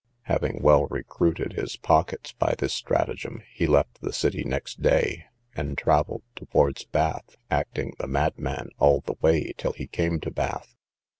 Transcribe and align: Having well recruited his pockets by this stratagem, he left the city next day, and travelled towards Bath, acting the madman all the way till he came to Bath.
Having 0.23 0.63
well 0.63 0.87
recruited 0.87 1.53
his 1.53 1.77
pockets 1.77 2.31
by 2.31 2.55
this 2.57 2.73
stratagem, 2.73 3.43
he 3.53 3.67
left 3.67 4.01
the 4.01 4.11
city 4.11 4.43
next 4.43 4.81
day, 4.81 5.25
and 5.55 5.77
travelled 5.77 6.23
towards 6.35 6.85
Bath, 6.85 7.37
acting 7.51 7.93
the 7.99 8.07
madman 8.07 8.71
all 8.79 9.01
the 9.01 9.17
way 9.21 9.53
till 9.59 9.73
he 9.73 9.85
came 9.85 10.19
to 10.21 10.31
Bath. 10.31 10.73